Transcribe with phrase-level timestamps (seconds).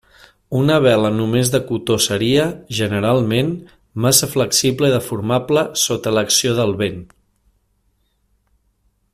[0.59, 2.45] Una vela només de cotó seria,
[2.79, 3.53] generalment,
[4.07, 7.01] massa flexible i deformable sota l'acció del vent.